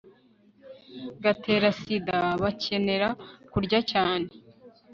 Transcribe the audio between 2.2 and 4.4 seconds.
bakenera kurya cyane